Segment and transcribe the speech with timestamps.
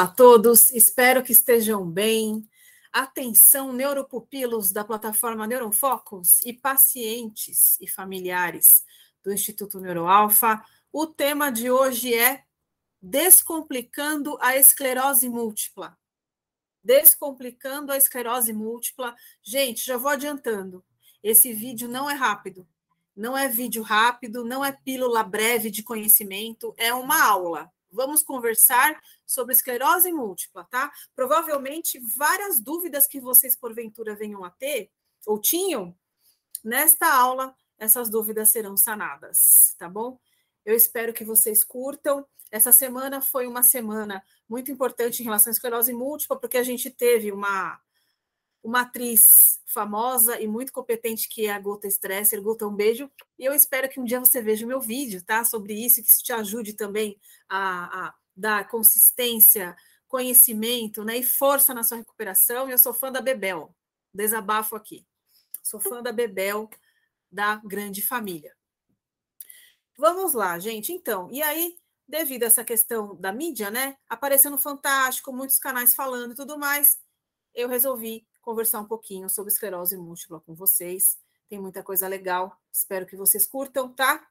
[0.00, 2.48] Olá a todos, espero que estejam bem.
[2.90, 8.82] Atenção, neuropupilos da plataforma Neurofocus e pacientes e familiares
[9.22, 10.64] do Instituto Neuroalfa.
[10.90, 12.44] O tema de hoje é
[13.02, 15.98] Descomplicando a esclerose múltipla.
[16.82, 19.14] Descomplicando a esclerose múltipla.
[19.42, 20.82] Gente, já vou adiantando.
[21.22, 22.66] Esse vídeo não é rápido.
[23.14, 29.00] Não é vídeo rápido, não é pílula breve de conhecimento, é uma aula Vamos conversar
[29.26, 30.92] sobre esclerose múltipla, tá?
[31.14, 34.90] Provavelmente várias dúvidas que vocês porventura venham a ter
[35.26, 35.94] ou tinham,
[36.62, 40.20] nesta aula essas dúvidas serão sanadas, tá bom?
[40.64, 42.26] Eu espero que vocês curtam.
[42.50, 46.90] Essa semana foi uma semana muito importante em relação à esclerose múltipla, porque a gente
[46.90, 47.80] teve uma
[48.62, 52.42] uma atriz famosa e muito competente que é a Gota Stresser.
[52.42, 53.10] Gota, um beijo.
[53.38, 55.44] E eu espero que um dia você veja o meu vídeo, tá?
[55.44, 61.18] Sobre isso, que isso te ajude também a, a dar consistência, conhecimento né?
[61.18, 62.68] e força na sua recuperação.
[62.68, 63.74] E eu sou fã da Bebel.
[64.12, 65.06] Desabafo aqui.
[65.62, 66.68] Sou fã da Bebel,
[67.30, 68.54] da grande família.
[69.96, 70.92] Vamos lá, gente.
[70.92, 73.96] Então, e aí, devido a essa questão da mídia, né?
[74.08, 76.98] Aparecendo Fantástico, muitos canais falando e tudo mais,
[77.54, 81.18] eu resolvi conversar um pouquinho sobre esclerose múltipla com vocês.
[81.48, 84.28] Tem muita coisa legal, espero que vocês curtam, tá?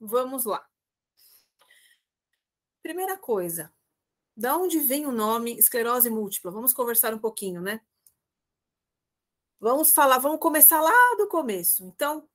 [0.00, 0.66] Vamos lá.
[2.82, 3.72] Primeira coisa,
[4.36, 6.50] da onde vem o nome esclerose múltipla?
[6.50, 7.80] Vamos conversar um pouquinho, né?
[9.60, 11.84] Vamos falar, vamos começar lá do começo.
[11.84, 12.28] Então,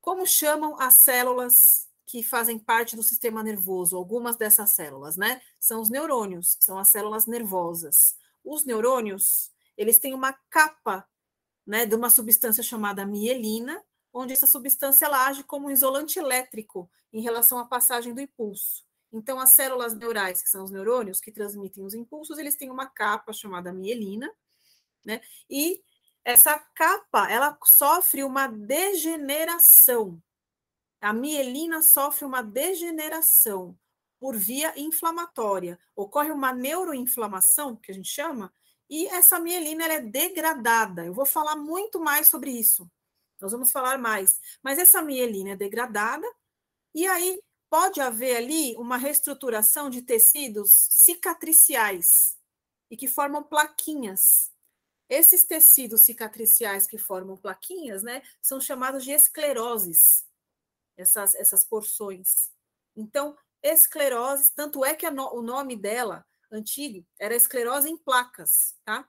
[0.00, 3.96] como chamam as células que fazem parte do sistema nervoso?
[3.96, 5.40] Algumas dessas células, né?
[5.60, 8.16] São os neurônios, são as células nervosas.
[8.44, 11.08] Os neurônios, eles têm uma capa
[11.66, 13.82] né, de uma substância chamada mielina,
[14.12, 18.84] onde essa substância ela age como um isolante elétrico em relação à passagem do impulso.
[19.12, 22.86] Então, as células neurais, que são os neurônios que transmitem os impulsos, eles têm uma
[22.86, 24.30] capa chamada mielina,
[25.04, 25.20] né?
[25.48, 25.82] E
[26.24, 30.20] essa capa, ela sofre uma degeneração.
[31.00, 33.78] A mielina sofre uma degeneração
[34.18, 35.78] por via inflamatória.
[35.94, 38.52] Ocorre uma neuroinflamação, que a gente chama,
[38.88, 41.04] e essa mielina ela é degradada.
[41.04, 42.90] Eu vou falar muito mais sobre isso.
[43.40, 44.40] Nós vamos falar mais.
[44.62, 46.26] Mas essa mielina é degradada,
[46.94, 52.36] e aí pode haver ali uma reestruturação de tecidos cicatriciais
[52.90, 54.52] e que formam plaquinhas.
[55.08, 60.26] Esses tecidos cicatriciais que formam plaquinhas, né, são chamados de escleroses,
[60.96, 62.50] essas, essas porções.
[62.96, 69.08] Então, esclerose, tanto é que no, o nome dela antigo era esclerose em placas, tá?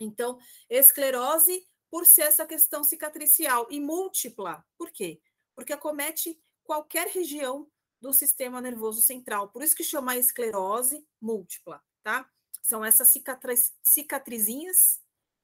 [0.00, 4.64] Então, esclerose por ser essa questão cicatricial e múltipla.
[4.78, 5.20] Por quê?
[5.54, 9.50] Porque acomete qualquer região do sistema nervoso central.
[9.50, 12.28] Por isso que chama esclerose múltipla, tá?
[12.62, 15.00] São essas cicatriz, cicatrizinhas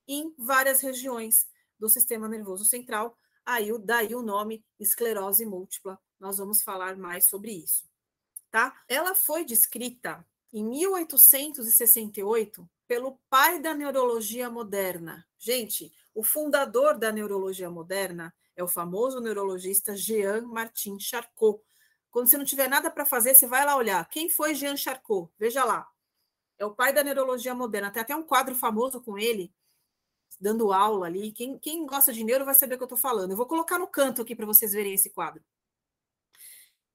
[0.09, 1.47] em várias regiões
[1.79, 3.17] do sistema nervoso central.
[3.45, 6.01] Aí, daí o nome esclerose múltipla.
[6.19, 7.89] Nós vamos falar mais sobre isso,
[8.51, 8.83] tá?
[8.89, 15.27] Ela foi descrita em 1868 pelo pai da neurologia moderna.
[15.39, 21.63] Gente, o fundador da neurologia moderna é o famoso neurologista Jean Martin Charcot.
[22.11, 24.09] Quando você não tiver nada para fazer, você vai lá olhar.
[24.09, 25.31] Quem foi Jean Charcot?
[25.39, 25.87] Veja lá.
[26.59, 27.91] É o pai da neurologia moderna.
[27.91, 29.53] Tem até um quadro famoso com ele,
[30.41, 31.31] dando aula ali.
[31.31, 33.31] Quem, quem gosta de neuro vai saber o que eu estou falando.
[33.31, 35.45] Eu vou colocar no canto aqui para vocês verem esse quadro.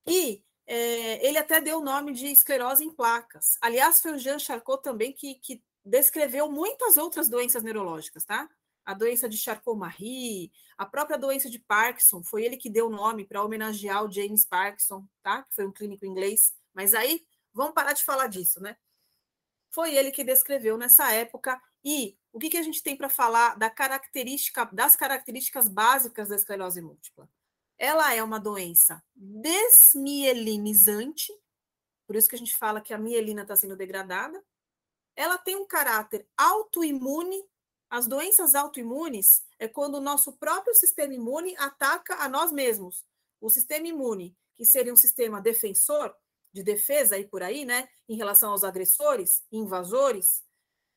[0.06, 3.58] E é, ele até deu o nome de esclerose em placas.
[3.62, 8.50] Aliás, foi o Jean Charcot também que, que descreveu muitas outras doenças neurológicas, tá?
[8.86, 13.26] A doença de Charcot-Marie, a própria doença de Parkinson, foi ele que deu o nome
[13.26, 15.44] para homenagear o James Parkinson, tá?
[15.44, 16.54] Que foi um clínico inglês.
[16.74, 18.76] Mas aí, vamos parar de falar disso, né?
[19.70, 21.62] Foi ele que descreveu nessa época.
[21.84, 26.36] E o que, que a gente tem para falar da característica, das características básicas da
[26.36, 27.28] esclerose múltipla?
[27.78, 31.34] Ela é uma doença desmielinizante,
[32.06, 34.44] por isso que a gente fala que a mielina está sendo degradada.
[35.16, 37.44] Ela tem um caráter autoimune.
[37.90, 43.06] As doenças autoimunes é quando o nosso próprio sistema imune ataca a nós mesmos.
[43.40, 46.16] O sistema imune, que seria um sistema defensor,
[46.52, 50.44] de defesa e por aí, né, em relação aos agressores, invasores,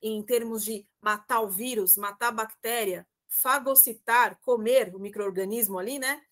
[0.03, 6.23] em termos de matar o vírus, matar a bactéria, fagocitar, comer o microorganismo ali, né?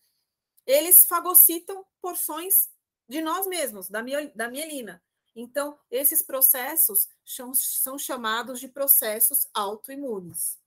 [0.65, 2.69] Eles fagocitam porções
[3.07, 5.01] de nós mesmos, da, mielina.
[5.35, 10.57] Então, esses processos são, são chamados de processos autoimunes.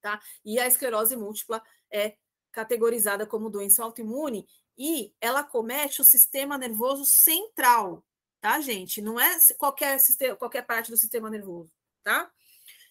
[0.00, 0.20] Tá?
[0.44, 1.62] E a esclerose múltipla
[1.92, 2.16] é
[2.50, 8.04] categorizada como doença autoimune e ela comete o sistema nervoso central.
[8.40, 9.02] tá, gente?
[9.02, 11.70] Não é qualquer, sistema, qualquer parte do sistema nervoso,
[12.02, 12.32] tá?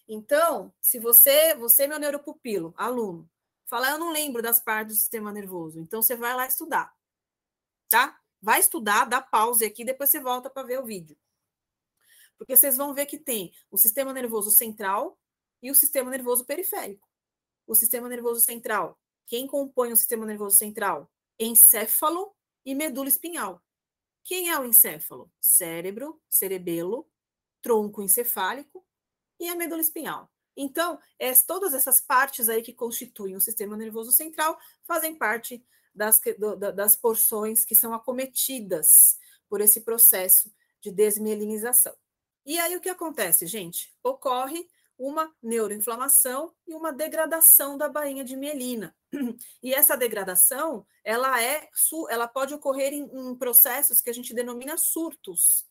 [0.08, 3.28] Então, se você, você meu neuropupilo, aluno,
[3.70, 6.92] falar, eu não lembro das partes do sistema nervoso, então você vai lá estudar,
[7.88, 8.20] tá?
[8.42, 11.16] Vai estudar, dá pause aqui, depois você volta para ver o vídeo.
[12.36, 15.18] Porque vocês vão ver que tem o sistema nervoso central
[15.62, 17.08] e o sistema nervoso periférico.
[17.66, 21.10] O sistema nervoso central, quem compõe o sistema nervoso central?
[21.38, 22.34] Encéfalo
[22.64, 23.62] e medula espinhal.
[24.24, 25.30] Quem é o encéfalo?
[25.40, 27.08] Cérebro, cerebelo,
[27.62, 28.84] tronco encefálico
[29.38, 30.30] e a medula espinhal.
[30.62, 35.64] Então, é, todas essas partes aí que constituem o sistema nervoso central fazem parte
[35.94, 39.18] das, do, das porções que são acometidas
[39.48, 41.94] por esse processo de desmielinização.
[42.44, 43.94] E aí o que acontece, gente?
[44.02, 44.68] Ocorre
[44.98, 48.94] uma neuroinflamação e uma degradação da bainha de mielina.
[49.62, 51.68] E essa degradação, ela é,
[52.10, 55.66] ela pode ocorrer em, em processos que a gente denomina surtos.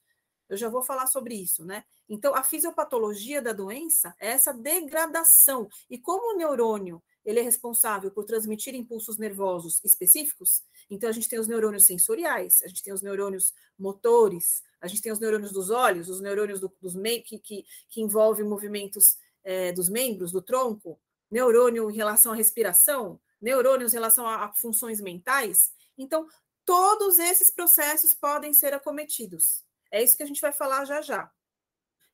[0.49, 1.83] Eu já vou falar sobre isso, né?
[2.09, 5.69] Então, a fisiopatologia da doença é essa degradação.
[5.89, 11.29] E como o neurônio ele é responsável por transmitir impulsos nervosos específicos, então a gente
[11.29, 15.51] tem os neurônios sensoriais, a gente tem os neurônios motores, a gente tem os neurônios
[15.51, 16.93] dos olhos, os neurônios do, dos
[17.25, 20.99] que, que, que envolvem movimentos é, dos membros, do tronco,
[21.29, 25.71] neurônio em relação à respiração, neurônios em relação a, a funções mentais.
[25.97, 26.27] Então,
[26.65, 29.63] todos esses processos podem ser acometidos.
[29.91, 31.31] É isso que a gente vai falar já já.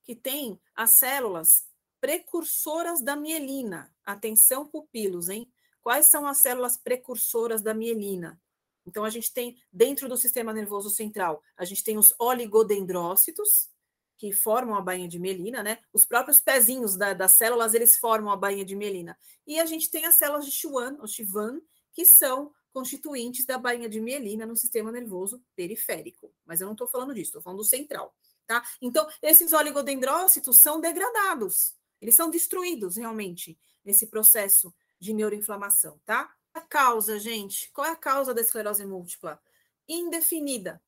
[0.03, 1.67] Que tem as células
[1.99, 3.93] precursoras da mielina.
[4.05, 5.51] Atenção, pupilos, hein?
[5.81, 8.41] Quais são as células precursoras da mielina?
[8.85, 13.69] Então, a gente tem, dentro do sistema nervoso central, a gente tem os oligodendrócitos,
[14.17, 15.79] que formam a bainha de mielina, né?
[15.91, 19.17] Os próprios pezinhos da, das células, eles formam a bainha de mielina.
[19.45, 21.59] E a gente tem as células de Schwann, ou Schwann,
[21.91, 26.35] que são constituintes da bainha de mielina no sistema nervoso periférico.
[26.45, 28.13] Mas eu não estou falando disso, estou falando do central,
[28.45, 28.61] tá?
[28.81, 36.29] Então, esses oligodendrócitos são degradados, eles são destruídos realmente nesse processo de neuroinflamação, tá?
[36.53, 39.41] A causa, gente, qual é a causa da esclerose múltipla?
[39.87, 40.83] Indefinida.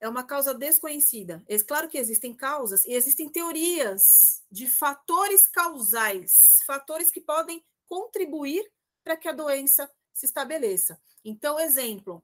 [0.00, 1.40] É uma causa desconhecida.
[1.46, 8.68] É claro que existem causas e existem teorias de fatores causais, fatores que podem contribuir
[9.04, 11.00] para que a doença se estabeleça.
[11.24, 12.22] Então, exemplo,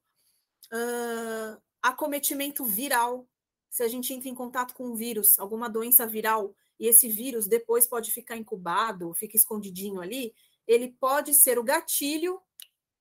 [0.73, 3.29] uh, acometimento viral.
[3.71, 7.47] Se a gente entra em contato com um vírus, alguma doença viral, e esse vírus
[7.47, 10.35] depois pode ficar incubado, fica escondidinho ali,
[10.67, 12.41] ele pode ser o gatilho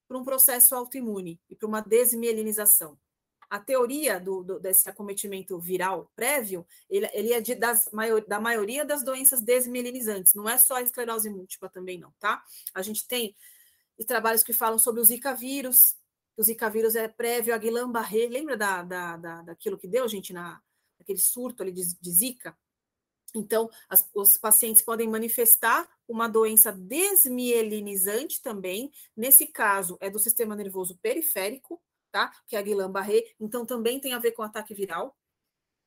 [0.07, 2.97] para um processo autoimune e para uma desmielinização.
[3.49, 8.39] A teoria do, do, desse acometimento viral prévio, ele, ele é de, das maior, da
[8.39, 12.43] maioria das doenças desmielinizantes, não é só a esclerose múltipla também não, tá?
[12.73, 13.35] A gente tem
[14.03, 15.95] trabalhos que falam sobre o Zika vírus,
[16.35, 20.33] o Zika vírus é prévio a Guillain-Barré, lembra da, da, da, daquilo que deu, gente,
[20.33, 20.61] na,
[20.99, 22.57] aquele surto ali de, de Zika?
[23.33, 28.91] Então, as, os pacientes podem manifestar uma doença desmielinizante também.
[29.15, 31.81] Nesse caso, é do sistema nervoso periférico,
[32.11, 32.31] tá?
[32.47, 33.23] Que é a Guillain-Barré.
[33.39, 35.15] Então, também tem a ver com ataque viral.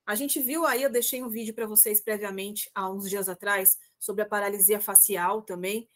[0.07, 3.79] A gente viu aí, eu deixei um vídeo para vocês previamente, há uns dias atrás,
[3.99, 5.89] sobre a paralisia facial também,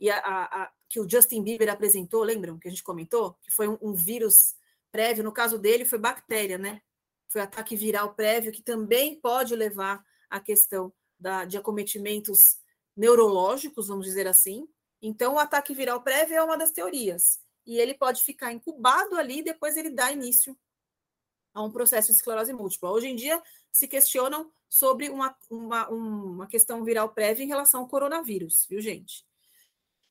[0.00, 3.34] e a, a, a, que o Justin Bieber apresentou, lembram que a gente comentou?
[3.42, 4.54] Que foi um, um vírus
[4.90, 6.80] prévio, no caso dele foi bactéria, né?
[7.28, 12.58] Foi ataque viral prévio, que também pode levar a questão da, de acometimentos
[12.96, 14.68] neurológicos, vamos dizer assim.
[15.02, 17.40] Então, o ataque viral prévio é uma das teorias.
[17.66, 20.56] E ele pode ficar incubado ali, e depois ele dá início
[21.52, 22.90] a um processo de esclerose múltipla.
[22.90, 27.88] Hoje em dia, se questionam sobre uma, uma, uma questão viral prévia em relação ao
[27.88, 29.24] coronavírus, viu, gente?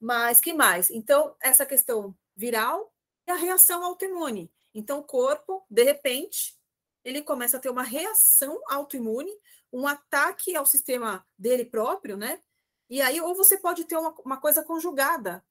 [0.03, 0.89] Mas que mais?
[0.89, 2.93] Então, essa questão viral
[3.25, 4.51] e a reação autoimune.
[4.74, 6.60] Então, o corpo, de repente,
[7.05, 9.31] ele começa a ter uma reação autoimune,
[9.72, 12.41] um ataque ao sistema dele próprio, né?
[12.89, 15.41] E aí, ou você pode ter uma, uma coisa conjugada,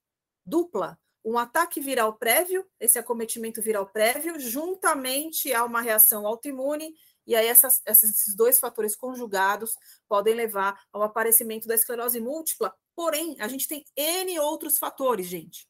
[0.45, 6.93] dupla, um ataque viral prévio, esse acometimento viral prévio, juntamente a uma reação autoimune,
[7.25, 9.77] e aí essas, esses dois fatores conjugados
[10.07, 12.75] podem levar ao aparecimento da esclerose múltipla.
[12.95, 15.67] Porém, a gente tem N outros fatores, gente.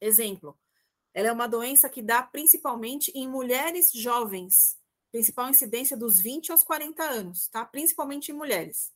[0.00, 0.58] Exemplo,
[1.14, 4.78] ela é uma doença que dá principalmente em mulheres jovens,
[5.12, 7.64] principal incidência dos 20 aos 40 anos, tá?
[7.64, 8.92] Principalmente em mulheres.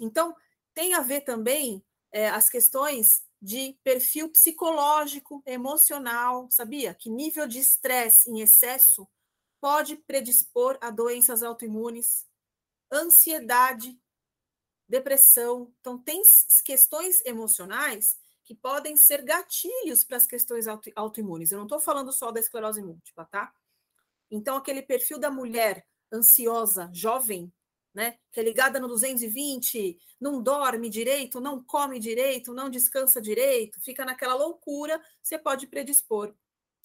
[0.00, 0.36] Então,
[0.74, 6.94] tem a ver também é, as questões de perfil psicológico, emocional, sabia?
[6.94, 9.08] Que nível de estresse em excesso
[9.60, 12.26] pode predispor a doenças autoimunes,
[12.92, 13.98] ansiedade,
[14.88, 15.72] depressão.
[15.80, 16.22] Então, tem
[16.64, 21.52] questões emocionais que podem ser gatilhos para as questões auto, autoimunes.
[21.52, 23.52] Eu não estou falando só da esclerose múltipla, tá?
[24.30, 27.52] Então, aquele perfil da mulher ansiosa, jovem,
[27.94, 28.18] né?
[28.32, 34.04] Que é ligada no 220, não dorme direito, não come direito, não descansa direito, fica
[34.04, 36.34] naquela loucura, você pode predispor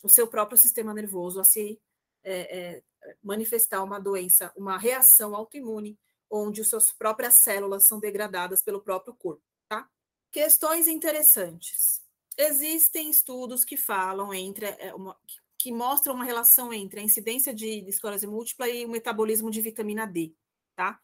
[0.03, 1.79] o seu próprio sistema nervoso a se
[2.25, 2.83] é, é,
[3.23, 5.97] manifestar uma doença, uma reação autoimune,
[6.29, 9.87] onde as suas próprias células são degradadas pelo próprio corpo, tá?
[10.31, 12.03] Questões interessantes.
[12.37, 15.15] Existem estudos que falam entre é, uma,
[15.57, 20.05] que mostram uma relação entre a incidência de esclerose múltipla e o metabolismo de vitamina
[20.05, 20.33] D,
[20.75, 20.99] tá?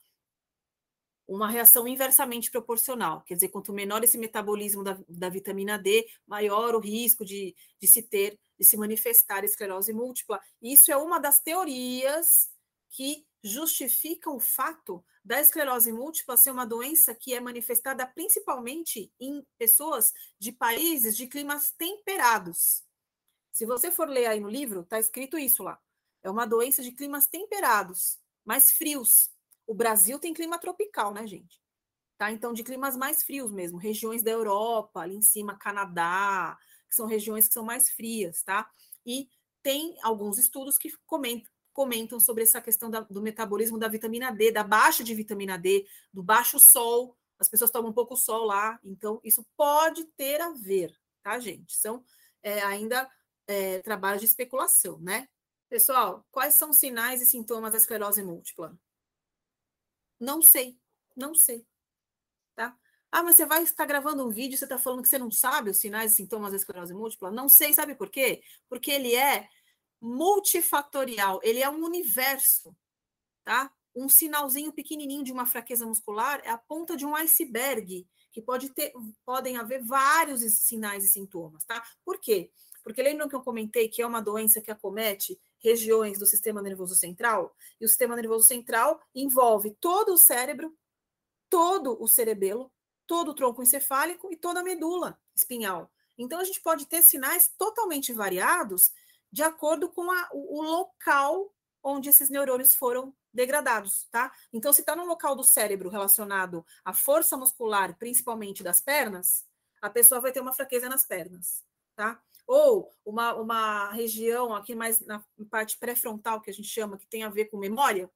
[1.33, 6.75] Uma reação inversamente proporcional, quer dizer, quanto menor esse metabolismo da, da vitamina D, maior
[6.75, 10.41] o risco de, de se ter, de se manifestar esclerose múltipla.
[10.61, 12.51] Isso é uma das teorias
[12.89, 19.41] que justificam o fato da esclerose múltipla ser uma doença que é manifestada principalmente em
[19.57, 22.83] pessoas de países de climas temperados.
[23.53, 25.79] Se você for ler aí no livro, está escrito isso lá.
[26.21, 29.31] É uma doença de climas temperados, mais frios.
[29.71, 31.63] O Brasil tem clima tropical, né, gente?
[32.17, 32.29] Tá?
[32.29, 36.57] Então, de climas mais frios mesmo, regiões da Europa, ali em cima, Canadá,
[36.89, 38.69] que são regiões que são mais frias, tá?
[39.05, 39.29] E
[39.63, 44.51] tem alguns estudos que comentam, comentam sobre essa questão da, do metabolismo da vitamina D,
[44.51, 47.17] da baixa de vitamina D, do baixo sol.
[47.39, 51.77] As pessoas tomam um pouco sol lá, então isso pode ter a ver, tá, gente?
[51.77, 52.03] São
[52.43, 53.09] é, ainda
[53.47, 55.29] é, trabalhos de especulação, né?
[55.69, 58.77] Pessoal, quais são os sinais e sintomas da esclerose múltipla?
[60.21, 60.77] Não sei,
[61.17, 61.65] não sei,
[62.55, 62.77] tá?
[63.11, 65.71] Ah, mas você vai estar gravando um vídeo, você está falando que você não sabe
[65.71, 67.31] os sinais e sintomas da esclerose múltipla?
[67.31, 68.43] Não sei, sabe por quê?
[68.69, 69.49] Porque ele é
[69.99, 72.77] multifatorial, ele é um universo,
[73.43, 73.73] tá?
[73.95, 78.69] Um sinalzinho pequenininho de uma fraqueza muscular é a ponta de um iceberg, que pode
[78.69, 78.93] ter,
[79.25, 81.83] podem haver vários sinais e sintomas, tá?
[82.05, 82.51] Por quê?
[82.83, 86.95] Porque lembram que eu comentei que é uma doença que acomete regiões do sistema nervoso
[86.95, 87.55] central?
[87.79, 90.75] E o sistema nervoso central envolve todo o cérebro,
[91.49, 92.71] todo o cerebelo,
[93.07, 95.91] todo o tronco encefálico e toda a medula espinhal.
[96.17, 98.91] Então, a gente pode ter sinais totalmente variados
[99.31, 101.53] de acordo com a, o, o local
[101.83, 104.31] onde esses neurônios foram degradados, tá?
[104.51, 109.45] Então, se está no local do cérebro relacionado à força muscular, principalmente das pernas,
[109.81, 111.63] a pessoa vai ter uma fraqueza nas pernas,
[111.95, 112.21] tá?
[112.47, 117.23] Ou uma, uma região aqui mais na parte pré-frontal, que a gente chama, que tem
[117.23, 118.11] a ver com memória,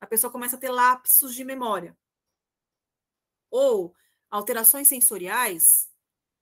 [0.00, 1.96] a pessoa começa a ter lapsos de memória.
[3.50, 3.94] Ou
[4.30, 5.90] alterações sensoriais,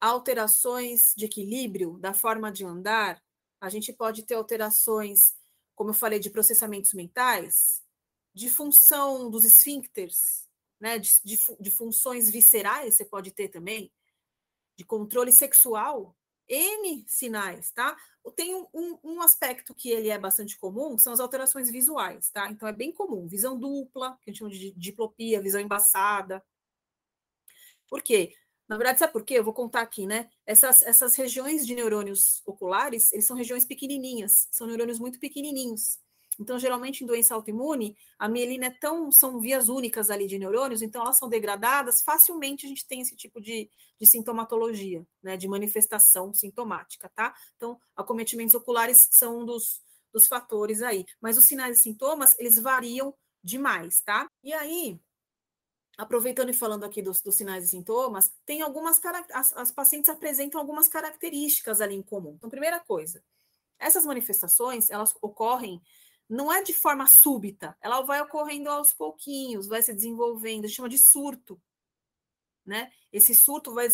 [0.01, 3.23] alterações de equilíbrio da forma de andar,
[3.61, 5.35] a gente pode ter alterações,
[5.75, 7.83] como eu falei, de processamentos mentais,
[8.33, 10.49] de função dos esfíncteres,
[10.81, 13.93] né, de, de, de funções viscerais, você pode ter também,
[14.77, 16.17] de controle sexual,
[16.49, 17.97] N sinais, tá?
[18.37, 22.51] Tem um, um, um, aspecto que ele é bastante comum, são as alterações visuais, tá?
[22.51, 26.43] Então é bem comum, visão dupla, que a gente chama de diplopia, visão embaçada.
[27.89, 28.35] Por quê?
[28.69, 29.35] Na verdade, sabe por quê?
[29.35, 30.29] Eu vou contar aqui, né?
[30.45, 35.99] Essas, essas regiões de neurônios oculares, eles são regiões pequenininhas, são neurônios muito pequenininhos.
[36.39, 39.11] Então, geralmente, em doença autoimune, a mielina é tão.
[39.11, 43.17] são vias únicas ali de neurônios, então elas são degradadas, facilmente a gente tem esse
[43.17, 43.69] tipo de,
[43.99, 45.37] de sintomatologia, né?
[45.37, 47.35] De manifestação sintomática, tá?
[47.57, 51.05] Então, acometimentos oculares são um dos, dos fatores aí.
[51.21, 54.31] Mas os sinais e sintomas, eles variam demais, tá?
[54.43, 55.01] E aí,
[55.97, 59.01] aproveitando e falando aqui dos, dos sinais e sintomas, tem algumas
[59.33, 62.35] as, as pacientes apresentam algumas características ali em comum.
[62.37, 63.21] Então, primeira coisa,
[63.79, 65.83] essas manifestações, elas ocorrem
[66.29, 70.77] não é de forma súbita, ela vai ocorrendo aos pouquinhos, vai se desenvolvendo, a gente
[70.77, 71.61] chama de surto.
[72.67, 72.93] Né?
[73.11, 73.89] Esse surto vai,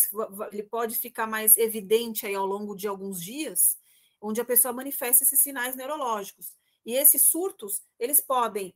[0.51, 3.77] ele pode ficar mais evidente aí ao longo de alguns dias,
[4.19, 6.53] onde a pessoa manifesta esses sinais neurológicos.
[6.85, 8.75] E esses surtos, eles podem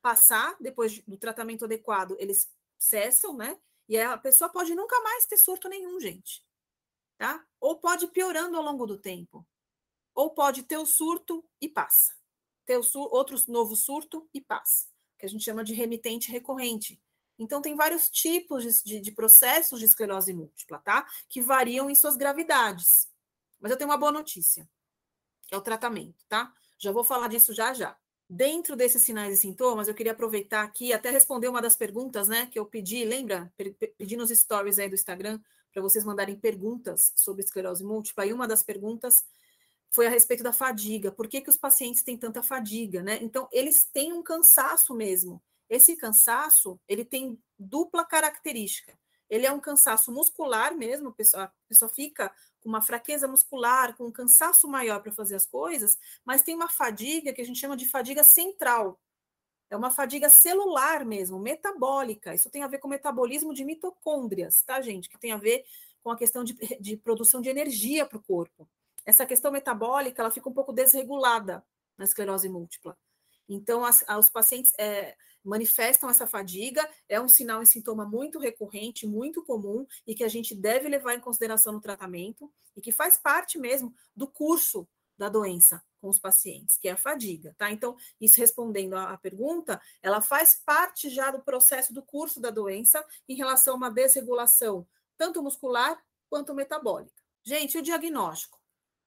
[0.00, 3.60] passar, depois do tratamento adequado, eles cessam, né?
[3.86, 6.42] E a pessoa pode nunca mais ter surto nenhum, gente.
[7.18, 7.46] Tá?
[7.60, 9.46] Ou pode piorando ao longo do tempo.
[10.14, 12.14] Ou pode ter o surto e passa
[12.66, 14.86] ter outro novo surto e passa,
[15.18, 17.00] que a gente chama de remitente recorrente.
[17.38, 21.06] Então, tem vários tipos de, de, processos de esclerose múltipla, tá?
[21.28, 23.08] Que variam em suas gravidades.
[23.60, 24.68] Mas eu tenho uma boa notícia,
[25.46, 26.52] que é o tratamento, tá?
[26.78, 27.96] Já vou falar disso já já.
[28.28, 32.46] Dentro desses sinais e sintomas, eu queria aproveitar aqui até responder uma das perguntas, né,
[32.46, 33.52] que eu pedi, lembra?
[33.98, 35.40] Pedi nos stories aí do Instagram
[35.72, 39.24] para vocês mandarem perguntas sobre esclerose múltipla, e uma das perguntas
[39.94, 41.12] foi a respeito da fadiga.
[41.12, 43.20] Por que, que os pacientes têm tanta fadiga, né?
[43.22, 45.40] Então, eles têm um cansaço mesmo.
[45.70, 48.98] Esse cansaço, ele tem dupla característica.
[49.30, 53.96] Ele é um cansaço muscular mesmo, a pessoa, a pessoa fica com uma fraqueza muscular,
[53.96, 57.60] com um cansaço maior para fazer as coisas, mas tem uma fadiga que a gente
[57.60, 59.00] chama de fadiga central.
[59.70, 62.34] é uma fadiga celular mesmo, metabólica.
[62.34, 65.08] Isso tem a ver com o metabolismo de mitocôndrias, tá, gente?
[65.08, 65.64] Que tem a ver
[66.02, 68.68] com a questão de, de produção de energia para o corpo.
[69.04, 71.64] Essa questão metabólica, ela fica um pouco desregulada
[71.96, 72.96] na esclerose múltipla.
[73.48, 79.06] Então, as, os pacientes é, manifestam essa fadiga, é um sinal e sintoma muito recorrente,
[79.06, 83.18] muito comum, e que a gente deve levar em consideração no tratamento, e que faz
[83.18, 87.70] parte mesmo do curso da doença com os pacientes, que é a fadiga, tá?
[87.70, 93.04] Então, isso respondendo à pergunta, ela faz parte já do processo do curso da doença
[93.28, 97.22] em relação a uma desregulação, tanto muscular quanto metabólica.
[97.44, 98.63] Gente, o diagnóstico.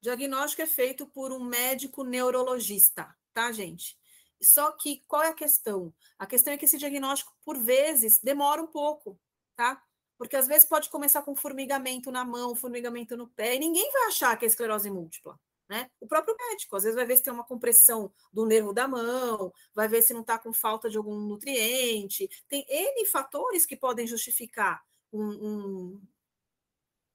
[0.07, 3.97] Diagnóstico é feito por um médico neurologista, tá, gente?
[4.41, 5.93] Só que qual é a questão?
[6.17, 9.19] A questão é que esse diagnóstico, por vezes, demora um pouco,
[9.53, 9.83] tá?
[10.17, 14.03] Porque às vezes pode começar com formigamento na mão, formigamento no pé, e ninguém vai
[14.03, 15.37] achar que é esclerose múltipla.
[15.67, 15.91] Né?
[15.99, 19.51] O próprio médico, às vezes vai ver se tem uma compressão do nervo da mão,
[19.75, 22.29] vai ver se não está com falta de algum nutriente.
[22.47, 26.01] Tem N fatores que podem justificar um, um,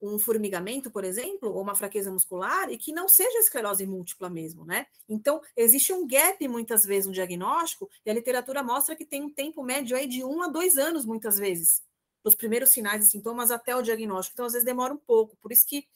[0.03, 4.65] um formigamento, por exemplo, ou uma fraqueza muscular, e que não seja esclerose múltipla mesmo,
[4.65, 4.87] né?
[5.09, 9.31] Então, existe um gap, muitas vezes, no diagnóstico, e a literatura mostra que tem um
[9.33, 11.83] tempo médio aí de um a dois anos, muitas vezes,
[12.25, 14.35] dos primeiros sinais e sintomas até o diagnóstico.
[14.35, 15.37] Então, às vezes, demora um pouco.
[15.41, 15.87] Por isso que,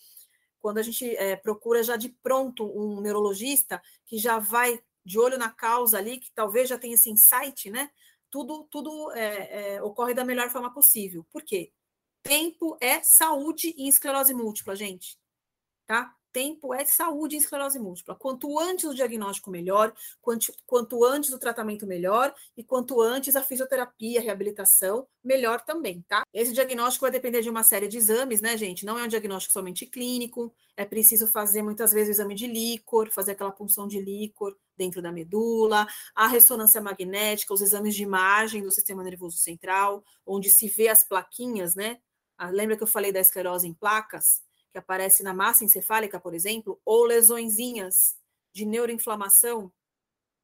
[0.60, 5.36] quando a gente é, procura já de pronto um neurologista, que já vai de olho
[5.36, 7.90] na causa ali, que talvez já tenha esse insight, né?
[8.30, 11.26] Tudo, tudo é, é, ocorre da melhor forma possível.
[11.30, 11.72] Por quê?
[12.26, 15.16] Tempo é saúde em esclerose múltipla, gente.
[15.86, 16.12] Tá?
[16.32, 18.16] Tempo é saúde em esclerose múltipla.
[18.16, 19.94] Quanto antes o diagnóstico, melhor.
[20.20, 22.34] Quanto, quanto antes o tratamento, melhor.
[22.56, 26.24] E quanto antes a fisioterapia, a reabilitação, melhor também, tá?
[26.34, 28.84] Esse diagnóstico vai depender de uma série de exames, né, gente?
[28.84, 30.52] Não é um diagnóstico somente clínico.
[30.76, 35.00] É preciso fazer muitas vezes o exame de líquor, fazer aquela punção de líquor dentro
[35.00, 40.68] da medula, a ressonância magnética, os exames de imagem do sistema nervoso central, onde se
[40.68, 41.98] vê as plaquinhas, né?
[42.38, 46.34] Ah, lembra que eu falei da esclerose em placas, que aparece na massa encefálica, por
[46.34, 48.16] exemplo, ou lesõezinhas
[48.52, 49.72] de neuroinflamação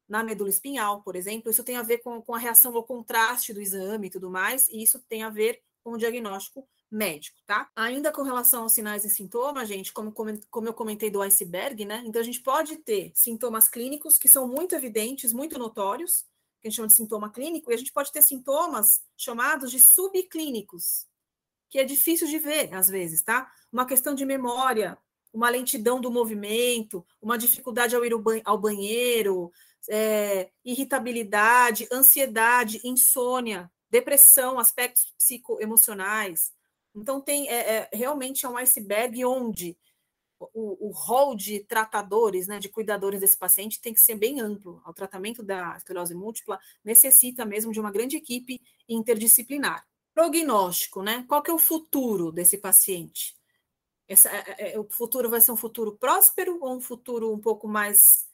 [0.07, 1.49] na medula espinhal, por exemplo.
[1.51, 4.67] Isso tem a ver com, com a reação ao contraste do exame e tudo mais,
[4.69, 7.69] e isso tem a ver com o diagnóstico médico, tá?
[7.75, 12.03] Ainda com relação aos sinais e sintomas, gente, como, como eu comentei do iceberg, né?
[12.05, 16.25] Então a gente pode ter sintomas clínicos que são muito evidentes, muito notórios,
[16.61, 19.79] que a gente chama de sintoma clínico, e a gente pode ter sintomas chamados de
[19.79, 21.07] subclínicos,
[21.73, 23.51] que é difícil de ver às vezes, tá?
[23.71, 24.95] Uma questão de memória,
[25.33, 28.13] uma lentidão do movimento, uma dificuldade ao ir
[28.45, 29.51] ao banheiro,
[29.89, 36.53] é, irritabilidade, ansiedade, insônia, depressão, aspectos psicoemocionais.
[36.93, 39.75] Então, tem é, é, realmente é um iceberg onde
[40.53, 44.79] o, o rol de tratadores, né, de cuidadores desse paciente tem que ser bem amplo.
[44.85, 49.83] O tratamento da esclerose múltipla necessita mesmo de uma grande equipe interdisciplinar.
[50.13, 51.25] Prognóstico, né?
[51.27, 53.35] Qual que é o futuro desse paciente?
[54.07, 57.67] Essa, é, é, o futuro vai ser um futuro próspero ou um futuro um pouco
[57.67, 58.27] mais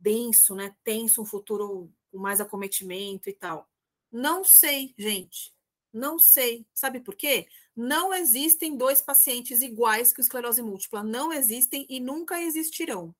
[0.00, 0.74] denso, né?
[0.82, 3.68] Tenso, um futuro com mais acometimento e tal?
[4.10, 5.52] Não sei, gente.
[5.92, 6.66] Não sei.
[6.74, 7.48] Sabe por quê?
[7.76, 11.02] Não existem dois pacientes iguais com esclerose múltipla.
[11.02, 13.14] Não existem e nunca existirão.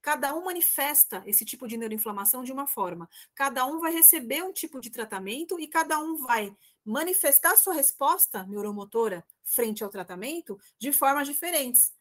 [0.00, 3.08] Cada um manifesta esse tipo de neuroinflamação de uma forma.
[3.34, 8.44] Cada um vai receber um tipo de tratamento e cada um vai manifestar sua resposta
[8.44, 11.92] neuromotora frente ao tratamento de formas diferentes.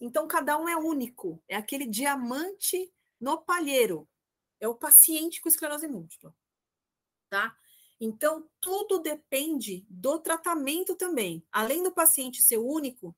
[0.00, 4.08] Então, cada um é único, é aquele diamante no palheiro,
[4.58, 6.34] é o paciente com esclerose múltipla,
[7.28, 7.56] tá?
[8.00, 11.44] Então, tudo depende do tratamento também.
[11.52, 13.14] Além do paciente ser único,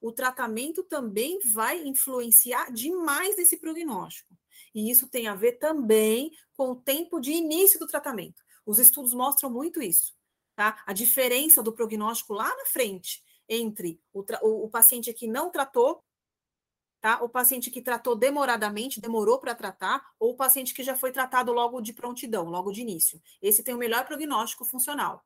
[0.00, 4.36] o tratamento também vai influenciar demais nesse prognóstico.
[4.74, 8.42] E isso tem a ver também com o tempo de início do tratamento.
[8.66, 10.14] Os estudos mostram muito isso
[10.54, 10.82] tá?
[10.86, 16.02] A diferença do prognóstico lá na frente entre o, o, o paciente que não tratou,
[17.00, 17.22] tá?
[17.22, 21.52] O paciente que tratou demoradamente, demorou para tratar, ou o paciente que já foi tratado
[21.52, 23.20] logo de prontidão, logo de início.
[23.42, 25.24] Esse tem o melhor prognóstico funcional.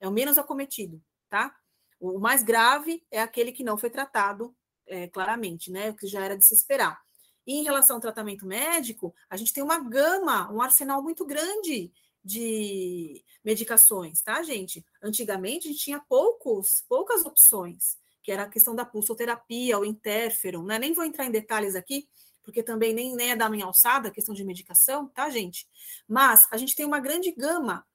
[0.00, 1.56] É o menos acometido, tá?
[1.98, 4.54] O mais grave é aquele que não foi tratado
[4.86, 5.90] é, claramente, né?
[5.90, 7.02] O que já era de se esperar.
[7.46, 11.92] E em relação ao tratamento médico, a gente tem uma gama, um arsenal muito grande
[12.24, 14.84] de medicações, tá, gente?
[15.02, 20.64] Antigamente a gente tinha poucos, poucas opções, que era a questão da pulsoterapia, o interferon,
[20.64, 20.78] né?
[20.78, 22.08] Nem vou entrar em detalhes aqui,
[22.42, 25.68] porque também nem, nem é da minha alçada a questão de medicação, tá, gente?
[26.08, 27.86] Mas a gente tem uma grande gama,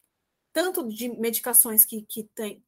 [0.53, 2.63] tanto de medicações que, que tem,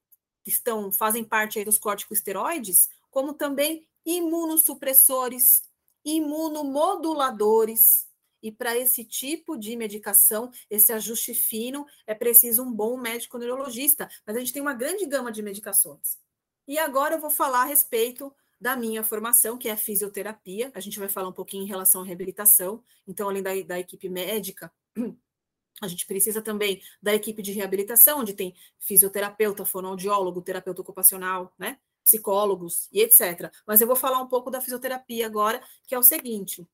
[0.45, 5.63] estão, fazem parte aí dos corticosteroides, como também imunossupressores,
[6.03, 8.07] imunomoduladores,
[8.41, 14.09] e para esse tipo de medicação, esse ajuste fino, é preciso um bom médico neurologista.
[14.25, 16.17] Mas a gente tem uma grande gama de medicações.
[16.67, 20.71] E agora eu vou falar a respeito da minha formação, que é fisioterapia.
[20.75, 22.83] A gente vai falar um pouquinho em relação à reabilitação.
[23.07, 24.71] Então, além da, da equipe médica,
[25.81, 31.79] a gente precisa também da equipe de reabilitação, onde tem fisioterapeuta, fonoaudiólogo, terapeuta ocupacional, né?
[32.05, 33.51] Psicólogos e etc.
[33.65, 36.67] Mas eu vou falar um pouco da fisioterapia agora, que é o seguinte: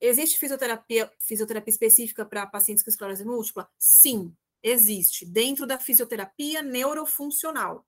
[0.00, 3.68] Existe fisioterapia, fisioterapia específica para pacientes com esclerose múltipla?
[3.78, 7.86] Sim, existe, dentro da fisioterapia neurofuncional.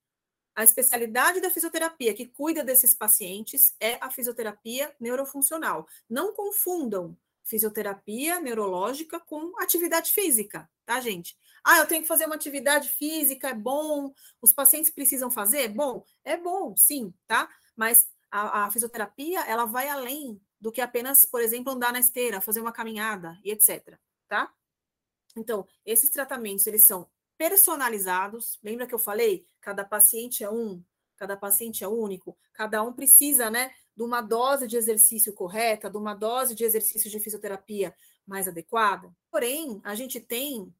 [0.54, 5.86] A especialidade da fisioterapia que cuida desses pacientes é a fisioterapia neurofuncional.
[6.08, 11.36] Não confundam fisioterapia neurológica com atividade física, tá, gente?
[11.62, 14.12] Ah, eu tenho que fazer uma atividade física, é bom.
[14.40, 15.68] Os pacientes precisam fazer?
[15.68, 17.48] Bom, é bom, sim, tá?
[17.76, 22.40] Mas a, a fisioterapia, ela vai além do que apenas, por exemplo, andar na esteira,
[22.40, 24.52] fazer uma caminhada e etc, tá?
[25.36, 28.58] Então, esses tratamentos, eles são personalizados.
[28.64, 29.46] Lembra que eu falei?
[29.60, 30.82] Cada paciente é um,
[31.16, 35.98] cada paciente é único, cada um precisa, né, de uma dose de exercício correta, de
[35.98, 37.94] uma dose de exercício de fisioterapia
[38.26, 39.14] mais adequada.
[39.30, 40.74] Porém, a gente tem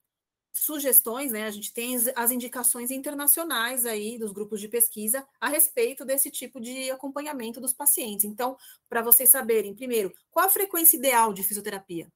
[0.59, 1.45] sugestões, né?
[1.45, 6.61] A gente tem as indicações internacionais aí dos grupos de pesquisa a respeito desse tipo
[6.61, 8.25] de acompanhamento dos pacientes.
[8.25, 8.57] Então,
[8.89, 12.11] para vocês saberem, primeiro, qual a frequência ideal de fisioterapia?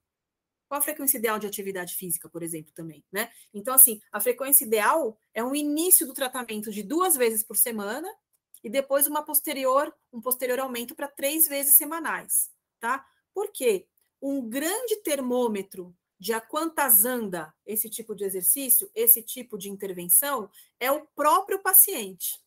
[0.67, 3.29] Qual a frequência ideal de atividade física, por exemplo, também, né?
[3.53, 8.07] Então, assim, a frequência ideal é um início do tratamento de duas vezes por semana
[8.63, 12.49] e depois uma posterior, um posterior aumento para três vezes semanais,
[12.79, 13.05] tá?
[13.33, 13.87] Por quê?
[14.21, 20.51] Um grande termômetro de a quantas anda esse tipo de exercício, esse tipo de intervenção,
[20.79, 22.39] é o próprio paciente,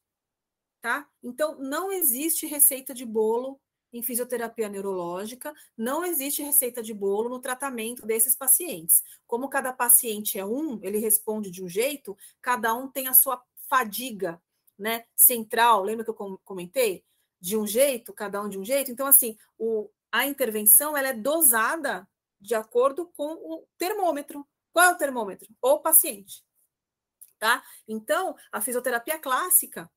[0.80, 1.10] tá?
[1.20, 3.60] Então, não existe receita de bolo
[3.92, 9.02] em fisioterapia neurológica, não existe receita de bolo no tratamento desses pacientes.
[9.26, 13.42] Como cada paciente é um, ele responde de um jeito, cada um tem a sua
[13.68, 14.40] fadiga,
[14.78, 17.04] né, central, lembra que eu comentei?
[17.40, 18.92] De um jeito, cada um de um jeito.
[18.92, 22.08] Então, assim, o, a intervenção ela é dosada
[22.44, 24.46] de acordo com o termômetro.
[24.70, 25.48] Qual é o termômetro?
[25.62, 26.44] O paciente.
[27.38, 27.64] Tá?
[27.88, 29.90] Então, a fisioterapia clássica,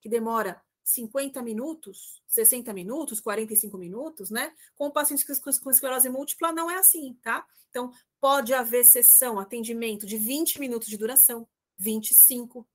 [0.00, 4.54] que demora 50 minutos, 60 minutos, 45 minutos, né?
[4.76, 5.24] Com pacientes
[5.60, 7.44] com esclerose múltipla não é assim, tá?
[7.68, 11.46] Então, pode haver sessão, atendimento de 20 minutos de duração,
[11.78, 12.66] 25,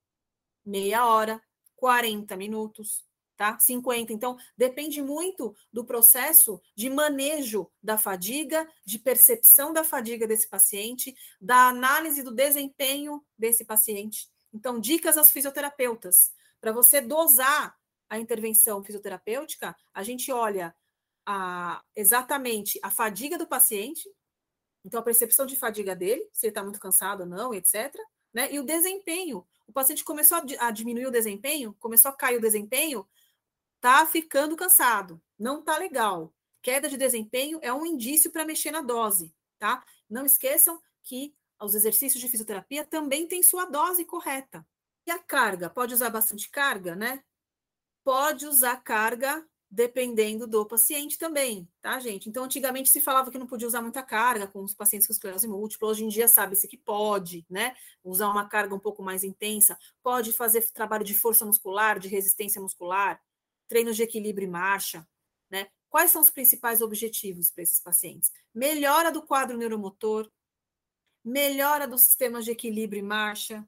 [0.66, 1.42] meia hora,
[1.78, 3.04] 40 minutos,
[3.36, 3.58] tá?
[3.60, 4.13] 50.
[4.13, 11.15] Então, depende muito do processo de manejo da fadiga, de percepção da fadiga desse paciente,
[11.39, 14.28] da análise do desempenho desse paciente.
[14.54, 16.32] Então, dicas aos fisioterapeutas.
[16.62, 17.76] Para você dosar
[18.10, 20.76] a intervenção fisioterapêutica, a gente olha
[21.26, 24.08] a, exatamente a fadiga do paciente,
[24.86, 27.96] então a percepção de fadiga dele, se ele está muito cansado ou não, etc.
[28.34, 28.54] Né?
[28.54, 29.46] E o desempenho.
[29.65, 33.08] O paciente começou a, a diminuir o desempenho, começou a cair o desempenho,
[33.84, 36.34] tá ficando cansado, não tá legal.
[36.62, 39.84] Queda de desempenho é um indício para mexer na dose, tá?
[40.10, 44.65] Não esqueçam que os exercícios de fisioterapia também têm sua dose correta.
[45.06, 45.69] E a carga?
[45.69, 47.22] Pode usar bastante carga, né?
[48.06, 52.30] Pode usar carga dependendo do paciente também, tá, gente?
[52.30, 55.48] Então, antigamente se falava que não podia usar muita carga com os pacientes com esclerose
[55.48, 57.76] múltipla, hoje em dia sabe-se que pode, né?
[58.02, 62.62] Usar uma carga um pouco mais intensa, pode fazer trabalho de força muscular, de resistência
[62.62, 63.19] muscular,
[63.74, 65.08] treinos de equilíbrio e marcha,
[65.50, 65.68] né?
[65.90, 68.32] Quais são os principais objetivos para esses pacientes?
[68.54, 70.32] Melhora do quadro neuromotor,
[71.26, 73.68] melhora dos sistemas de equilíbrio e marcha,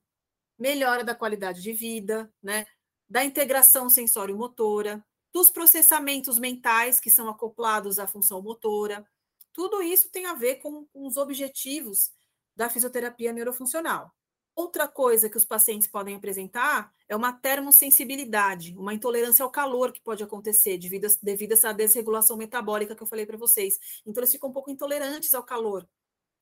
[0.59, 2.67] melhora da qualidade de vida, né?
[3.09, 9.03] Da integração sensório-motora, dos processamentos mentais que são acoplados à função motora.
[9.51, 12.11] Tudo isso tem a ver com, os objetivos
[12.55, 14.13] da fisioterapia neurofuncional.
[14.55, 19.99] Outra coisa que os pacientes podem apresentar é uma termosensibilidade, uma intolerância ao calor que
[19.99, 23.77] pode acontecer devido a, devido a essa desregulação metabólica que eu falei para vocês.
[24.05, 25.85] Então, eles ficam um pouco intolerantes ao calor.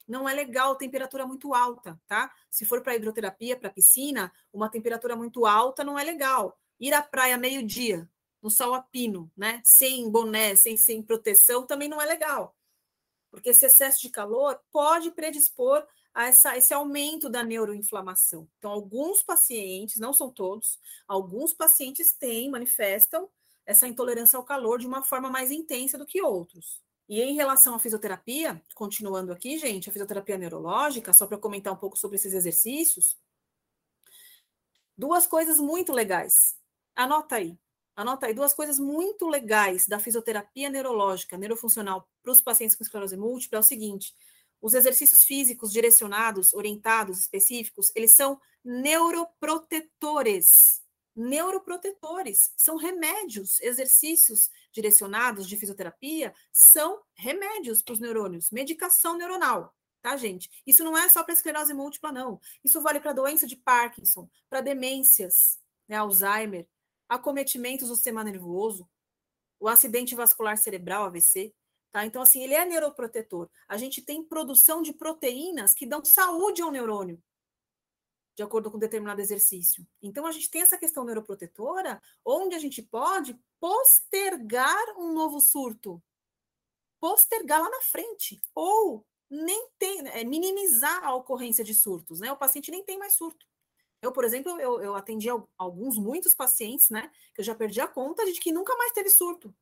[0.08, 2.32] Não é legal temperatura muito alta, tá?
[2.52, 6.60] Se for para hidroterapia, para piscina, uma temperatura muito alta não é legal.
[6.80, 8.08] Ir à praia meio-dia,
[8.44, 9.60] no sol a pino, né?
[9.64, 12.56] Sem boné, sem, sem proteção, também não é legal.
[13.32, 18.48] Porque esse excesso de calor pode predispor a essa, esse aumento da neuroinflamação.
[18.58, 23.30] Então, alguns pacientes, não são todos, alguns pacientes têm, manifestam
[23.66, 26.82] essa intolerância ao calor de uma forma mais intensa do que outros.
[27.10, 31.78] E em relação à fisioterapia, continuando aqui, gente, a fisioterapia neurológica, só para comentar um
[31.78, 33.18] pouco sobre esses exercícios,
[34.98, 36.56] duas coisas muito legais.
[36.96, 37.58] Anota aí.
[37.96, 43.16] Anota aí duas coisas muito legais da fisioterapia neurológica, neurofuncional para os pacientes com esclerose
[43.16, 44.16] múltipla é o seguinte:
[44.64, 50.82] os exercícios físicos direcionados, orientados, específicos, eles são neuroprotetores.
[51.14, 60.16] Neuroprotetores são remédios, exercícios direcionados de fisioterapia são remédios para os neurônios, medicação neuronal, tá,
[60.16, 60.50] gente?
[60.66, 62.40] Isso não é só para esclerose múltipla, não.
[62.64, 66.66] Isso vale para doença de Parkinson, para demências, né, Alzheimer,
[67.10, 68.90] acometimentos do sistema nervoso,
[69.60, 71.54] o acidente vascular cerebral, AVC.
[71.94, 72.04] Tá?
[72.08, 73.48] Então, assim, ele é neuroprotetor.
[73.68, 77.22] A gente tem produção de proteínas que dão saúde ao neurônio,
[78.36, 79.88] de acordo com determinado exercício.
[80.02, 86.02] Então, a gente tem essa questão neuroprotetora, onde a gente pode postergar um novo surto,
[87.00, 92.32] postergar lá na frente, ou nem tem, é, minimizar a ocorrência de surtos, né?
[92.32, 93.46] O paciente nem tem mais surto.
[94.02, 95.28] Eu, por exemplo, eu, eu atendi
[95.60, 97.12] alguns, muitos pacientes, né?
[97.36, 99.54] Que eu já perdi a conta de que nunca mais teve surto.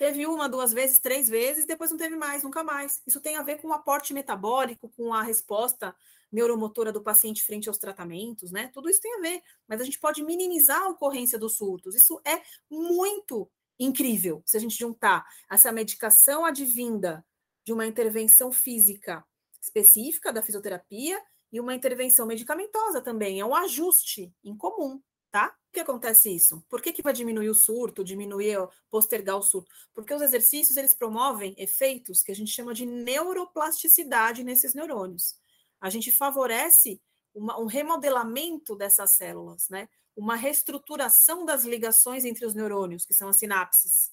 [0.00, 3.02] Teve uma, duas vezes, três vezes, depois não teve mais, nunca mais.
[3.06, 5.94] Isso tem a ver com o aporte metabólico, com a resposta
[6.32, 8.70] neuromotora do paciente frente aos tratamentos, né?
[8.72, 11.94] Tudo isso tem a ver, mas a gente pode minimizar a ocorrência dos surtos.
[11.94, 13.46] Isso é muito
[13.78, 17.22] incrível se a gente juntar essa medicação advinda
[17.62, 19.22] de uma intervenção física
[19.60, 24.98] específica da fisioterapia e uma intervenção medicamentosa também, é um ajuste em comum,
[25.30, 25.48] tá?
[25.48, 26.64] Por que acontece isso?
[26.68, 28.56] Por que, que vai diminuir o surto, diminuir,
[28.90, 29.70] postergar o surto?
[29.94, 35.36] Porque os exercícios, eles promovem efeitos que a gente chama de neuroplasticidade nesses neurônios.
[35.80, 37.00] A gente favorece
[37.34, 39.88] uma, um remodelamento dessas células, né?
[40.16, 44.10] Uma reestruturação das ligações entre os neurônios, que são as sinapses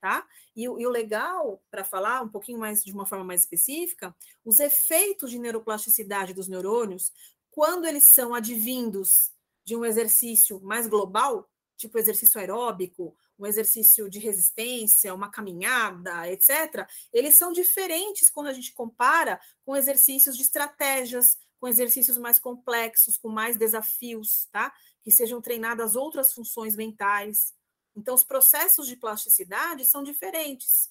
[0.00, 0.26] tá?
[0.56, 4.58] E, e o legal, para falar um pouquinho mais de uma forma mais específica, os
[4.58, 7.12] efeitos de neuroplasticidade dos neurônios,
[7.50, 9.32] quando eles são advindos
[9.70, 16.88] de um exercício mais global, tipo exercício aeróbico, um exercício de resistência, uma caminhada, etc.,
[17.12, 23.16] eles são diferentes quando a gente compara com exercícios de estratégias, com exercícios mais complexos,
[23.16, 24.74] com mais desafios, tá?
[25.04, 27.54] Que sejam treinadas outras funções mentais.
[27.94, 30.90] Então, os processos de plasticidade são diferentes.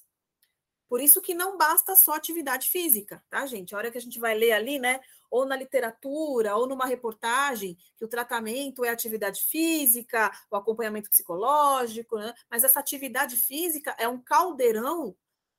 [0.90, 3.72] Por isso que não basta só atividade física, tá, gente?
[3.72, 4.98] A hora que a gente vai ler ali, né,
[5.30, 12.18] ou na literatura, ou numa reportagem, que o tratamento é atividade física, o acompanhamento psicológico,
[12.18, 12.34] né?
[12.50, 15.14] mas essa atividade física é um caldeirão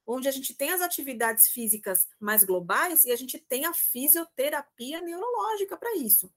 [0.06, 5.00] onde a gente tem as atividades físicas mais globais e a gente tem a fisioterapia
[5.00, 6.30] neurológica para isso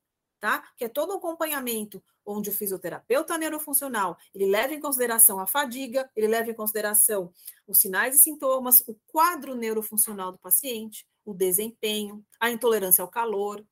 [0.45, 0.63] tá?
[0.77, 6.11] Que é todo um acompanhamento onde o fisioterapeuta neurofuncional, ele leva em consideração a fadiga,
[6.15, 7.33] ele leva em consideração
[7.67, 13.67] os sinais e sintomas, o quadro neurofuncional do paciente, o desempenho, a intolerância ao calor,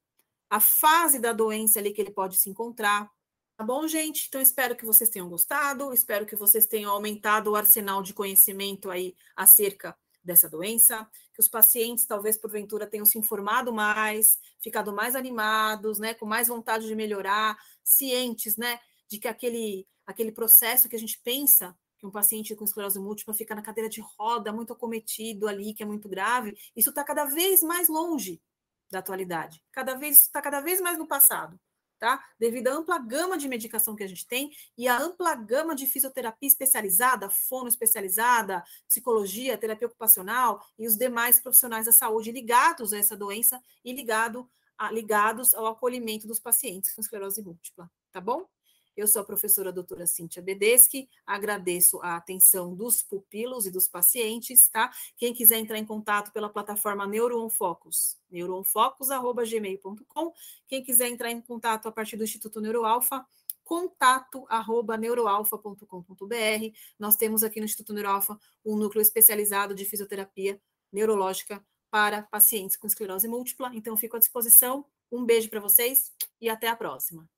[0.49, 3.11] a fase da doença ali que ele pode se encontrar.
[3.55, 4.29] Tá bom, gente?
[4.29, 8.91] Então espero que vocês tenham gostado, espero que vocês tenham aumentado o arsenal de conhecimento
[8.91, 15.15] aí acerca dessa doença, que os pacientes talvez porventura tenham se informado mais, ficado mais
[15.17, 20.97] animados, né, com mais vontade de melhorar, cientes, né, de que aquele aquele processo que
[20.97, 24.73] a gente pensa que um paciente com esclerose múltipla fica na cadeira de roda, muito
[24.73, 28.43] acometido ali, que é muito grave, isso está cada vez mais longe
[28.91, 31.59] da atualidade, cada vez está cada vez mais no passado
[32.03, 32.21] tá?
[32.37, 35.87] Devido à ampla gama de medicação que a gente tem e à ampla gama de
[35.87, 42.99] fisioterapia especializada, fono especializada, psicologia, terapia ocupacional e os demais profissionais da saúde ligados a
[42.99, 48.49] essa doença e ligado a, ligados ao acolhimento dos pacientes com esclerose múltipla, tá bom?
[48.97, 54.69] Eu sou a professora doutora Cíntia Bedeschi, agradeço a atenção dos pupilos e dos pacientes,
[54.69, 54.91] tá?
[55.17, 60.33] Quem quiser entrar em contato pela plataforma NeuroonFocus, neuroonfocus.gmail.com.
[60.69, 63.27] Quem quiser entrar em contato a partir do Instituto Neuroalfa,
[63.65, 66.77] contato arroba neuroalfa.com.br.
[66.99, 70.61] Nós temos aqui no Instituto Neuroalfa um núcleo especializado de fisioterapia
[70.93, 73.71] neurológica para pacientes com esclerose múltipla.
[73.75, 74.85] Então, fico à disposição.
[75.11, 77.29] Um beijo para vocês e até a próxima.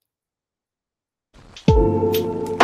[1.67, 2.54] you